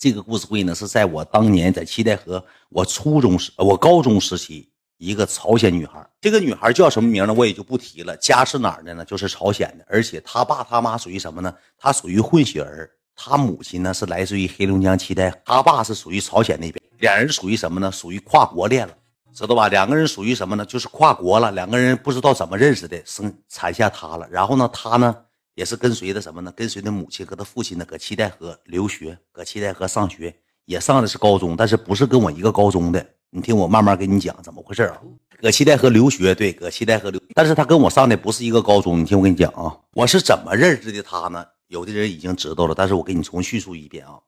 [0.00, 6.02] 这个故事会呢，是在我当年在七台河，我初中时，我高中时期，一个朝鲜女孩。
[6.22, 7.34] 这个女孩叫什么名呢？
[7.34, 8.16] 我也就不提了。
[8.16, 9.04] 家是哪儿的呢？
[9.04, 9.84] 就是朝鲜的。
[9.86, 11.54] 而且她爸她妈属于什么呢？
[11.76, 12.90] 她属于混血儿。
[13.14, 16.82] 她母亲呢是来自于黑龙江七台，她爸是属于朝鲜那边。
[17.00, 17.92] 两人属于什么呢？
[17.92, 18.94] 属于跨国恋了，
[19.34, 19.68] 知道吧？
[19.68, 20.64] 两个人属于什么呢？
[20.64, 21.52] 就是跨国了。
[21.52, 24.26] 两个人不知道怎么认识的，生产下她了。
[24.30, 25.14] 然后呢，她呢？
[25.60, 26.50] 也是跟随的什么呢？
[26.56, 30.34] 跟随的母亲和他父亲呢，搁七台河留学，搁七台河上学，
[30.64, 33.06] 也上的是高中，但是不是跟我一个高中的。
[33.28, 34.98] 你听我慢慢跟你讲怎么回事啊？
[35.38, 38.98] 搁七台河留学，对，搁七台河留，但是他跟我上的不是一个高中。
[38.98, 41.44] 你听我跟你讲啊，我是怎么认识的他呢？
[41.66, 44.18] 有的人已经知道了，但是我给你重叙述一遍啊。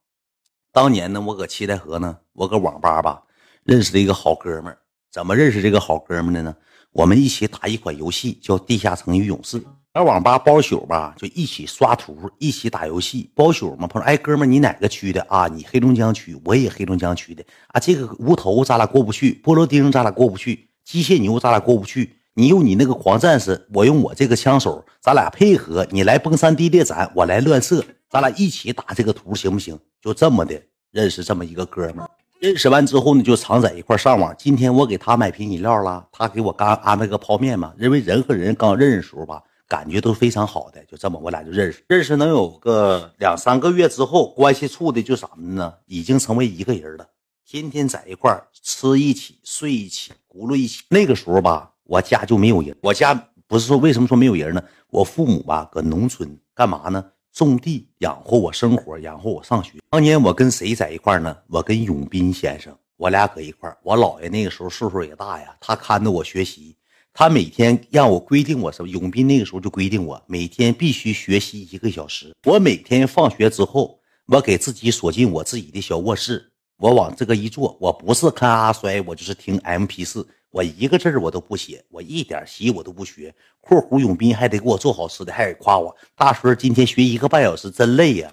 [0.71, 3.23] 当年呢，我搁七台河呢，我搁网吧吧
[3.65, 4.79] 认识了一个好哥们儿。
[5.11, 6.55] 怎么认识这个好哥们的呢？
[6.93, 9.59] 我们一起打一款游戏，叫《地下城与勇士》。
[9.95, 13.29] 在网吧包宿吧，就一起刷图，一起打游戏。
[13.35, 15.47] 包宿嘛，朋友，哎，哥们，你哪个区的啊？
[15.47, 17.79] 你黑龙江区，我也黑龙江区的啊。
[17.79, 22.11] 这个无头咱俩过不去，菠萝丁咱俩过不去，机械牛咱俩过不去。
[22.33, 29.79] 你用你那个狂战士，我用我这个枪手，咱俩配合，你来崩山地裂斩，我来乱射，咱俩一起打这个图，行不行？
[30.01, 30.59] 就这么的
[30.91, 31.99] 认识这么一个哥们。
[32.41, 34.35] 认识完之后呢，就常在一块上网。
[34.39, 37.75] 今天我给他买瓶饮料了，他给我刚安排个泡面嘛。
[37.79, 39.43] 因为人和人刚认识时候吧。
[39.73, 45.73] 感觉都非常好的，就这么我俩就认识，认识能有个两三个月之后，关系处的就啥呢？
[45.87, 47.09] 已经成为一个人了，
[47.47, 50.83] 天天在一块吃一起，睡一起，轱辘一起。
[50.91, 52.77] 那个时候吧，我家就没有人。
[52.83, 53.15] 我家
[53.47, 54.63] 不是说为什么说没有人呢？
[54.91, 57.03] 我父母吧搁农村干嘛呢？
[57.33, 59.79] 种地养活我生活，养活我上学。
[59.89, 61.35] 当年我跟谁在一块呢？
[61.49, 66.77] 我跟永斌先生，我俩搁一块我姥爷那个时候岁数也大呀，他看着我学习。
[67.15, 68.89] 他每天让我规定我什么？
[68.89, 72.35] 永斌那个时候就规定我每天必须学习一个小时。
[72.45, 83.35] 我每天放学之后，我给自己锁进我自己的小卧室，我往这个一坐，我不是看阿衰，我就是听 M P 四，我一个字我都不写，我一点习我都不学。
[83.61, 88.33] 括弧永斌还得给我做好吃的，还得夸我大孙今天学一个半小时真累呀。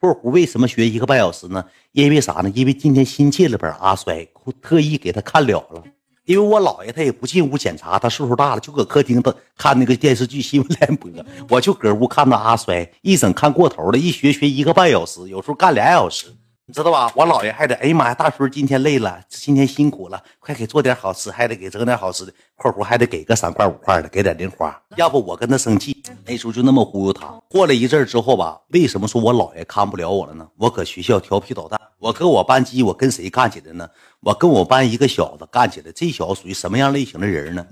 [0.00, 1.62] 括弧为什么学一个半小时呢？
[1.92, 2.50] 因为啥呢？
[2.54, 4.26] 因为今天新借了本阿衰，
[4.62, 5.84] 特意给他看了了。
[6.26, 11.10] 因为我姥爷他也不进屋检查，他岁数大了，就搁客厅他看那个电视剧新闻联播，
[11.48, 16.26] 我就搁屋看那阿衰，一整看过头了，一学学一个半小时，有时候干俩小时。
[16.68, 17.12] 你知道吧？
[17.14, 22.34] 我姥爷还得，哎呀妈呀，大叔今天累了，今天辛苦了，快给做点好吃，还得给整点好吃的。
[22.56, 24.76] 括弧还得给个三块五块的，给点零花。
[24.96, 25.96] 要不我跟他生气。
[26.24, 27.26] 那时候就那么忽悠他。
[27.48, 30.44] 过了一阵之后吧，为什么说我姥爷看不了我了呢？
[30.56, 33.88] 我搁学校调皮捣蛋，我跟我班级，我跟谁干起来呢？
[34.18, 35.92] 我跟我班一个小子干起来。
[35.94, 37.64] 这小子属于什么样类型的人呢？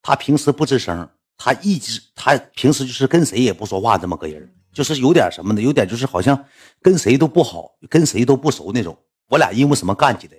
[0.00, 4.48] 他平时不吱声，他一直他平时就是跟谁也不说话这么个人。
[4.76, 6.38] 就是有点什么的，有点就是好像
[6.82, 8.94] 跟谁都不好，跟谁都不熟那种。
[9.30, 10.34] 我俩因为什么干起来？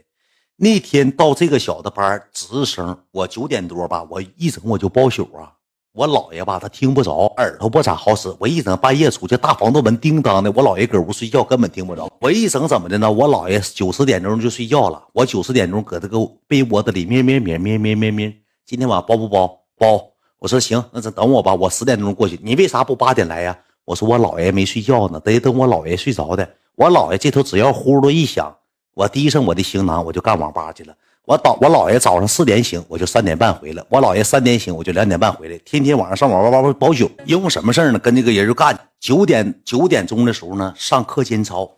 [0.58, 5.54] 那天到这个小的班值生，我九点多吧，我一整我就包宿啊。
[5.92, 8.32] 我姥爷吧，他听不着，耳朵不咋好使。
[8.38, 12.08] 我一整半夜出去，大防盗门叮当的，我姥爷搁屋睡觉，根本听不着。
[12.22, 13.12] 我一整怎么的呢？
[13.12, 18.32] 我姥爷九十点钟就睡觉了，我九十点钟搁这个被窝子里咩咩咩咩咩咩咩。
[18.68, 19.48] 今天晚上包不包？
[19.80, 20.00] 包。
[20.38, 22.40] 我说行，那等我吧，我十点钟过去。
[22.44, 23.58] 你为啥不八点来呀？
[23.88, 26.48] 我说我姥爷没睡觉呢，得等我姥爷睡着的。
[26.76, 28.54] 我姥爷这头只要呼噜一响，
[28.94, 30.94] 我提上我的行囊，我就干网吧去了。
[31.24, 33.82] 我早我姥爷早上四点醒，我就三点半回来。
[33.88, 35.58] 我姥爷三点醒，我就两点半回来。
[35.60, 38.00] 天天晚上上网吧吧包宿，因为什么事呢？
[38.00, 38.78] 跟那个人就干。
[39.00, 41.74] 九点九点钟的时候呢，上课间操，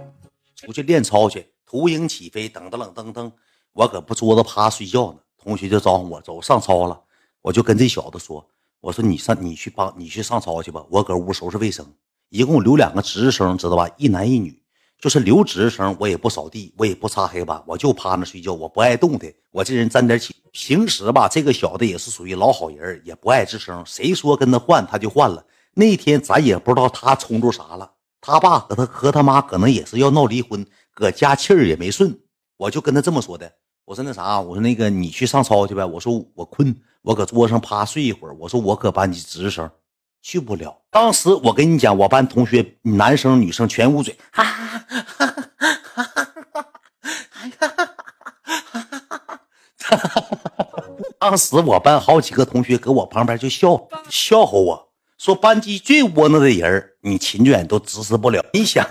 [0.55, 1.45] 出去练操去。
[1.63, 3.31] 图影起飞，噔噔噔噔噔，
[3.73, 5.19] 我搁不桌子趴睡觉呢。
[5.37, 6.99] 同学就招呼我走上操了，
[7.43, 8.43] 我就跟这小子说。
[8.81, 11.85] 我说你上你去帮你去上操去吧，我搁屋收拾卫生。
[12.29, 13.89] 一共留两个值日生，知道吧？
[13.97, 14.61] 一男一女，
[14.99, 19.27] 就是留值日生，我也不扫地，我也不擦黑板，我就趴那睡觉，我不爱动的。
[19.51, 20.35] 我这人沾点气。
[20.51, 25.45] 平时吧，这个小子也是属于老好人，也不爱吱声，谁说跟他换他就换了。
[25.73, 27.91] 那天咱也不知道他冲着啥了，
[28.21, 32.17] 他爸和他和他妈可能也是要闹离婚，搁家气儿也没顺。
[32.57, 33.51] 我就跟他这么说的，
[33.85, 36.75] 我说那啥，我说那个你去上操去呗，我说我困。
[37.01, 39.69] 我搁桌上趴睡一会儿，我说我搁班级值日生，
[40.21, 40.77] 去不了。
[40.89, 46.25] 当时我跟你讲，我班同学男生女生全捂嘴，哈哈哈哈哈哈！
[51.19, 58.43] 当时我班好几个同学搁我旁边就笑笑话我说，班级最窝囊的人你秦卷都支持不了。
[58.53, 58.85] 你想，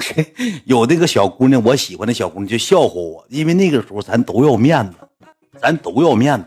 [0.65, 4.97] 有那个小姑娘，我喜欢的小姑娘就笑话我，因为那个时候咱都要面子，
[5.61, 6.47] 咱都要面子。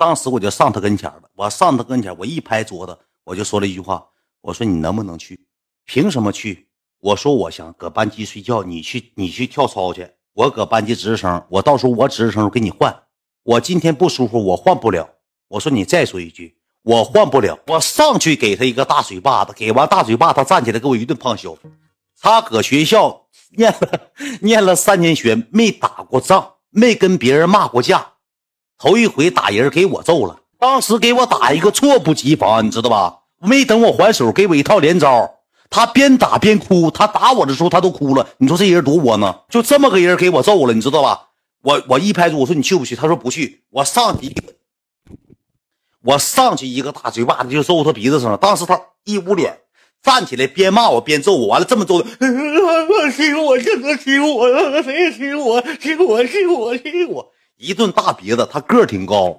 [0.00, 4.02] 当时我就上他跟前了，我上他跟前，我一拍桌子，我就说了一句话，
[4.40, 5.38] 我说你能不能去？
[5.84, 6.68] 凭什么去？
[7.00, 13.02] 我说我想搁班级睡觉，你去你去跳操去，我搁班级值日生，我到时候我值日生给你换。
[13.42, 15.06] 我今天不舒服，我换不了。
[15.48, 17.58] 我说你再说一句，我换不了。
[17.66, 21.54] 我上去给他一个大嘴巴子，给完大嘴巴，他站起来给我一顿胖削。
[22.18, 23.26] 他搁学校
[23.58, 24.10] 念了
[24.40, 28.14] 念了三年学，没打过仗，没跟别人骂过架，
[28.80, 30.40] 头一回打人给我揍了。
[30.58, 33.18] 当时给我打一个措不及防，你知道吧？
[33.38, 35.30] 没等我还手，给我一套连招。
[35.68, 38.26] 他边打边哭，他打我的时候他都哭了。
[38.38, 41.28] 你说这人多窝囊，就这么个人给我揍了，你知道吧？
[41.62, 42.96] 我我一拍桌，我说你去不去？
[42.96, 43.62] 他说不去。
[43.70, 44.34] 我上去，
[46.02, 48.36] 我上去一个大嘴巴子就揍他鼻子上了。
[48.38, 49.60] 当时他一捂脸，
[50.02, 52.08] 站起来边骂我边揍我，完了这么揍的，
[53.14, 54.82] 欺负我，欺负我？
[54.82, 55.62] 谁欺负我？
[55.80, 56.24] 欺负我？
[56.24, 56.76] 欺负我？
[56.76, 57.32] 欺负我？
[57.60, 59.38] 一顿大鼻子，他个挺高。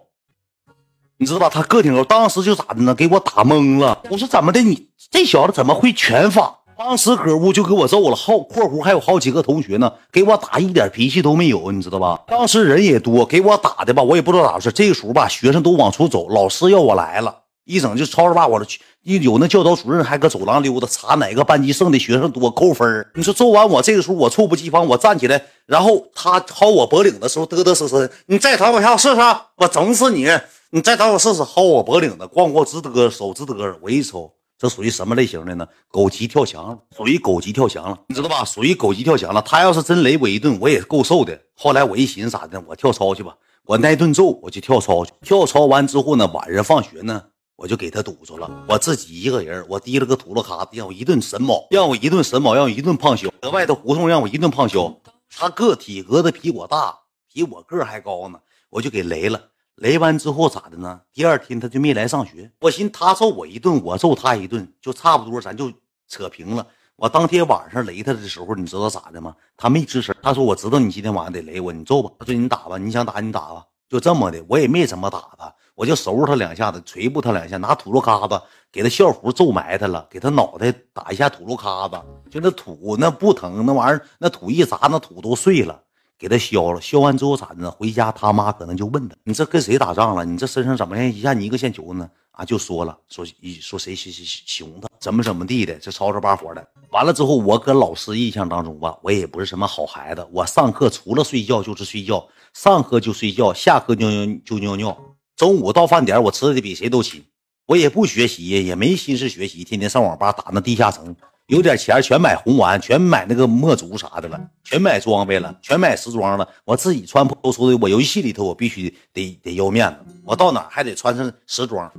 [1.18, 1.50] 你知道吧？
[1.50, 2.94] 他个挺高，当时就咋的呢？
[2.94, 4.00] 给我打懵了。
[4.12, 4.62] 我说怎么的？
[4.62, 6.60] 你这小子怎么会拳法？
[6.78, 8.16] 当时搁屋就给我揍了。
[8.16, 12.22] 好（括弧还有好几个同学呢），给我打一点脾气都没有，你知道吧？
[12.28, 14.72] 当时人也多，给我打的吧，我也不知道咋回事。
[14.72, 17.41] 这个时候吧，学生都往出走，老师要我来了，
[17.72, 18.66] 一整就吵着把我了。
[19.04, 29.22] 一有那教导主任还搁走廊溜达，查哪个班级剩的学生多扣分你说揍完我这个时候我猝不及防，我站起来，然后他薅我脖领的时候嘚嘚瑟瑟，你再打我下试试，
[29.56, 30.28] 我整死你！
[30.70, 35.68] 你再打我试试，薅我脖领子，咣咣直嘚手直嘚我一瞅，这属于什么类型的呢？
[35.90, 38.46] 狗急跳墙了，属于狗急跳墙了，你知道吧？
[38.46, 39.42] 属于狗急跳墙了。
[39.42, 41.40] 他要是真雷我一顿，我也够受的。
[41.56, 43.36] 后来我一寻思咋的，我跳操去吧。
[43.66, 45.12] 我挨顿揍，我就跳操去。
[45.22, 47.22] 跳操完之后呢，晚上放学呢，
[47.62, 48.50] 我就给他堵住了。
[48.68, 53.32] 我自己一个人，我提了个土噜卡子，让我一顿神卯，让我一顿神卯，让我一顿胖削。
[53.40, 54.92] 搁外头胡同让我一顿胖削。
[55.30, 56.98] 他个体格子比我大，
[57.32, 58.40] 比我个还高呢，
[58.72, 59.40] 我就给雷了。
[59.76, 61.02] 雷完之后咋的呢？
[61.14, 62.52] 第二天他就没来上学。
[62.62, 65.72] 我寻他揍我一顿，我揍他一顿，就差不多，咱就
[66.08, 66.66] 扯平了。
[66.96, 69.36] 我当天晚上雷他的时候，你知道咋的吗？
[69.56, 70.16] 他没吱声。
[70.24, 78.42] 他说：“我知道你今天晚上得雷我，你揍吧。”他说：“你打吧，你想打你打吧。”就这么的，我也没怎么打他，我就收拾他两下子，捶不他两下，拿土路卡子
[78.72, 82.00] 给他校服揍埋汰了，给他脑袋打一下土路卡子，
[82.30, 85.78] 就那土那不疼，那玩意儿那土一砸，那土都碎了。
[86.18, 87.72] 给他削了，削完之后咋的呢？
[87.72, 90.24] 回家他妈可能就问他：“你这跟谁打仗了？
[90.24, 96.66] 你这身上怎么像一下泥一个线球呢？”啊，就说了，说一说谁谁谁熊他怎么怎么地的，这吵吵巴火的。
[96.92, 100.26] 完了之后，我搁老师印象当中吧，我也不是什么好孩子。
[100.32, 104.98] 我上课除了睡觉就是睡觉，上课就睡觉，下课尿尿就尿尿。
[105.36, 107.24] 中午到饭点，我吃的比谁都勤。
[107.68, 111.16] 我也不学习，也没心思学习，天天上网吧打那地下城。
[111.48, 116.48] 有点钱，全买红丸，全买那个墨竹啥的了，全买装备了，全买时装了。
[116.64, 121.92] 我自己穿破粗的，我游戏里头我必须得得要面子，我到哪还得穿上时装。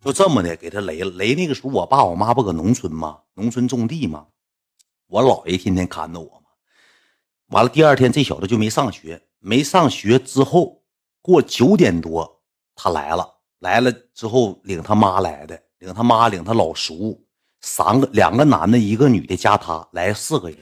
[0.00, 1.10] 就这么的给他雷了。
[1.10, 3.20] 雷那个时候，我爸我妈不搁农村吗？
[3.34, 4.26] 农村种地吗？
[5.06, 6.50] 我姥爷天天看着我嘛。
[7.48, 9.22] 完了，第二天这小子就没上学。
[9.40, 10.82] 没上学之后，
[11.22, 12.42] 过九点多
[12.74, 17.24] 他来了，来了之后领他妈来的，领他妈领他老叔。
[17.60, 20.58] 三个，两个男的，一个女的，加他来四个人。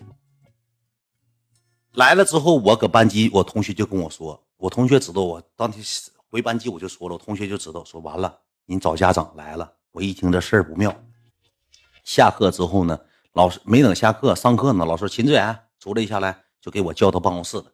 [1.93, 5.85] 来了之后，我搁班级，我同学就跟我说，我同学知道我当天
[6.31, 9.73] 回班级，我就说了，我同学就知道，说完了，你找家长来了。
[9.93, 10.95] 我一听这事儿不妙。
[12.05, 12.99] 下课之后呢，
[13.33, 17.65] 老师没等下课，上课呢，老师秦志远出来一下来，就给我叫到办公室了。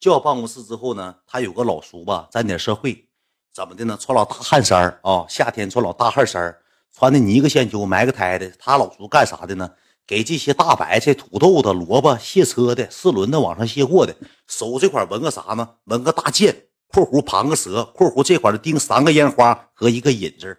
[0.00, 3.08] 叫办公室之后呢，他有个老叔吧，沾点社会，
[3.52, 3.96] 怎么的呢？
[4.00, 6.56] 穿老大汗衫啊，夏天穿老大汗衫
[6.92, 9.70] 穿的泥个线球，埋个胎的，他老叔干啥的呢？
[10.06, 15.68] 给这些大白菜、土豆子、萝卜卸车的，四轮的往上卸货的，手这块纹个啥呢？
[15.84, 16.67] 纹个大剑
[16.98, 20.56] （括弧盘个蛇）（括弧这块的钉三个烟花和一个引字）。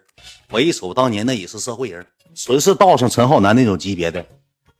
[0.50, 4.24] 我一瞅，当年那也是社会人，纯是道上陈浩南那种级别的。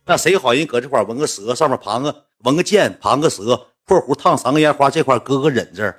[0.06, 5.94] 那谁好人搁这块纹个蛇，上面盘个纹个剑，盘个蛇（括弧烫三个烟花）这块搁个忍字。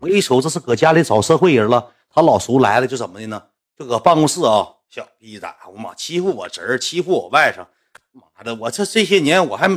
[0.00, 1.92] 我一瞅，这是搁家里找社会人了。
[2.12, 3.40] 他老叔来了，就怎么的呢？
[3.78, 4.66] 就搁办公室啊。
[4.90, 7.64] 小逼崽子妈欺负我侄儿，欺负我外甥，
[8.12, 8.52] 妈的！
[8.56, 9.68] 我这这些年我还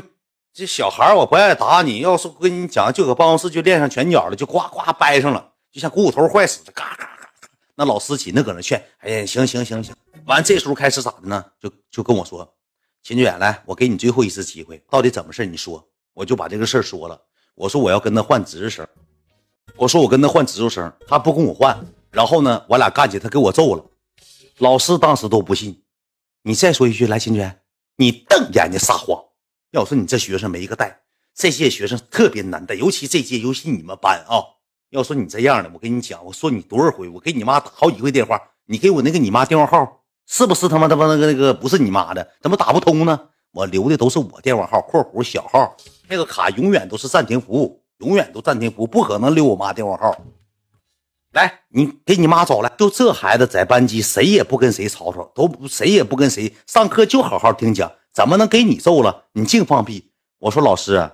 [0.53, 1.99] 这小孩我不爱打你。
[1.99, 7.29] 要是跟你讲，就搁办公室就练上拳脚了，就呱呱掰上了，就像股骨头坏死的，嘎嘎嘎。
[7.75, 9.95] 那老师紧的搁那劝，哎呀，行行行行。
[10.25, 11.43] 完这时候开始咋的呢？
[11.59, 12.53] 就就跟我说，
[13.01, 17.19] 秦志远来，我给你最后一次机会，到底怎么事你说，我就把这个事儿说了。
[17.55, 18.85] 我说我要跟他换值日生，
[19.77, 21.77] 我说我跟他换值日生，他不跟我换，
[22.11, 23.85] 然后呢，我俩干起，他给我揍了。
[24.57, 25.81] 老师当时都不信，
[26.43, 27.61] 你再说一句，来，秦娟，
[27.95, 29.20] 你瞪眼睛撒谎。
[29.71, 31.01] 要说你这学生没一个带，
[31.33, 34.43] 这届学生特别难带，尤其这届，尤其你们班啊。
[34.89, 43.17] 要说你这样的，我跟你讲，我说你多少回，我给你妈打好几回电话，你给我那个你妈电话号，是不是他妈他妈那个那个不是你妈的，怎么打不通呢？
[43.53, 45.75] 我留的都是我电话号（括弧小号），
[46.09, 50.13] 那个卡永远都是暂停服务，永远都暂停服务，不可能留我妈电话号。
[51.31, 52.69] 来，你给你妈找来。
[52.77, 59.25] 就这孩子在班级谁也不跟谁吵吵，都谁也不跟谁上课，就好好听讲，怎么能给你揍了？
[59.33, 60.11] 你净放屁！
[60.39, 61.11] 我说老师，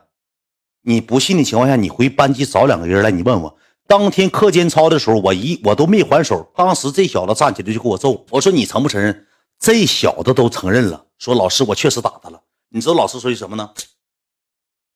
[0.81, 3.57] 你不信的情况下，你回班级找两个人来，你问我。
[3.85, 8.25] 当天课间操的时候，我一我都没还手，当时这小子站起来就给我揍。
[8.29, 9.27] 我说你承不承认？
[9.59, 12.41] 这小子都承认了，说老师我确实打他了。
[12.69, 13.71] 你知道老师说句什么呢？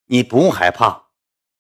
[0.08, 1.04] 你不用害怕，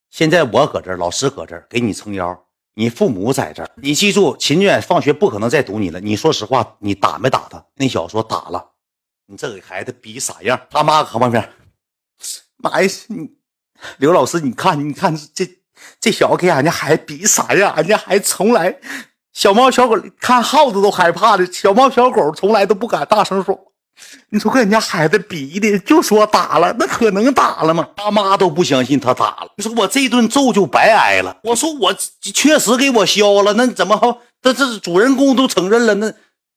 [0.09, 2.45] 现在我搁这儿，老师搁这儿给你撑腰。
[2.73, 5.99] 你父母在这儿，你记住，秦远放学不可能再堵你了。
[5.99, 7.65] 你说实话，你打没打他？
[7.75, 8.70] 那小子说打了。
[9.31, 10.59] 你这给孩子比啥样？
[10.69, 11.49] 他妈搁旁边，
[12.57, 13.29] 妈呀，你
[13.97, 15.49] 刘老师，你看，你看这
[16.01, 17.71] 这小子给俺家孩子比啥样？
[17.71, 18.77] 俺家孩子从来
[19.31, 23.57] 小猫小狗看耗子都害怕的，小猫小狗从来都不敢大声说。
[24.31, 27.87] 你说跟人家孩子比的，就说打了，那可能打了吗？
[27.95, 29.47] 他妈都不相信他打了。
[29.55, 31.37] 你说我这顿揍就白挨了。
[31.43, 34.17] 我说我确实给我削了，那怎么好？
[34.41, 36.13] 这这主人公都承认了，那。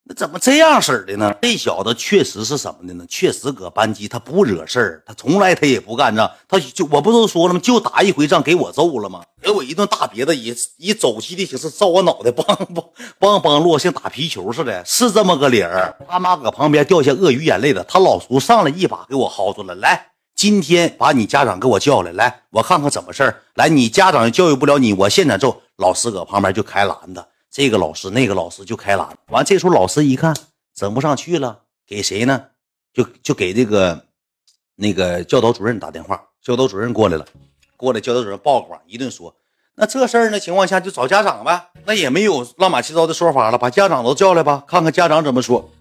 [0.07, 1.33] 那怎么这样式的呢？
[1.41, 3.03] 这小子确实是什么的呢？
[3.09, 7.59] 确实搁班级他不惹事儿，他从来他也不干仗，他就我不都说了吗？
[7.59, 9.23] 就打一回仗给我揍了吗？
[9.41, 12.85] 给我一顿大别子，以以肘击的形式照我脑袋，梆梆
[13.19, 15.95] 梆梆落，像打皮球似的，是这么个理儿。
[16.07, 19.73] 他妈搁旁边掉下鳄鱼眼泪了，他老叔上来一把给我薅住了。
[19.73, 23.41] 来，今天把你家长给我叫来，来，我看看怎么事儿。
[23.55, 25.63] 来，你家长教育不了你，我现场揍。
[25.77, 27.25] 老师搁旁边就开篮子。
[27.55, 30.35] 这个老师，那个老师就开篮，完这时候老师一看
[30.73, 32.47] 整不上去了，给谁呢？
[32.93, 34.07] 就就给这个
[34.75, 37.25] 那个教导主任打电话，教导主任过来了，
[37.77, 39.33] 过来教导主任报告一顿说，
[39.75, 45.71] 那这事儿呢情况下就找家长呗，那也没有乱码七糟的说法了，把家长都叫来吧，看看家长怎么说，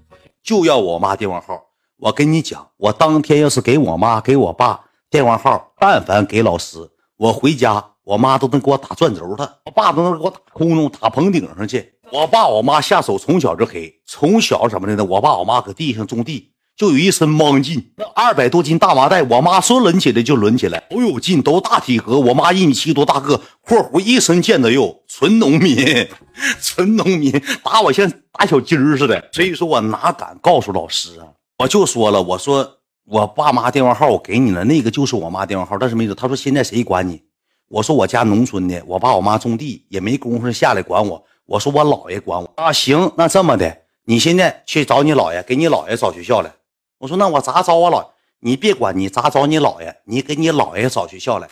[0.45, 1.61] 就要我妈电话号。
[1.97, 7.94] 我跟你讲，我当天要是给我妈给我爸电话号，但凡给老师，我回家。
[8.05, 11.93] 我妈都能给我打转轴，他我爸都能给我打空中、打棚顶上去。
[12.13, 15.05] 我爸我妈下手从小就黑，从小什么的呢？
[15.05, 17.93] 我爸我妈搁地上种地，就有一身莽劲。
[17.97, 22.21] 那二百多斤大麻袋，我妈说抡起来就抡起来，都有劲，都大体格。
[22.21, 25.77] 我妈一米七多大个，括弧一身腱子肉，纯农民，
[26.61, 27.33] 纯农民，
[27.65, 29.31] 打我像打小鸡儿似的。
[29.33, 31.27] 所以说我哪敢告诉老师啊？
[31.59, 37.23] 我就说了，我说我爸妈电话号我给你了，那个就是我妈电话号，但是没准他说现在谁管你？
[37.69, 41.25] 我说我家农村的，我爸我妈种地也没工夫下来管我。
[41.47, 46.53] 我说我姥爷管我啊，行，那这么的，你现在去找你姥爷，给你姥爷找学校来。
[46.99, 48.07] 我说那我咋找我姥？
[48.41, 51.49] 你别管你咋找你姥爷，你给你姥爷找学校来。